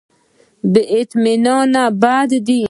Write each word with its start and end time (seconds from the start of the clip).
بې 0.71 0.81
اطمیناني 0.99 1.83
بد 2.01 2.29
دی. 2.45 2.59